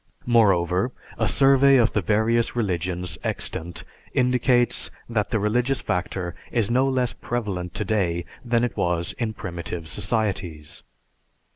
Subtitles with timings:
[0.25, 3.83] Moreover, a survey of the various religions extant
[4.15, 9.87] indicates that the religious factor is no less prevalent today than it was in primitive
[9.87, 10.81] societies.